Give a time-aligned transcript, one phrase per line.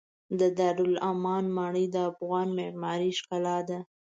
[0.39, 3.79] د دارالامان ماڼۍ د افغان معمارۍ ښکلا ده.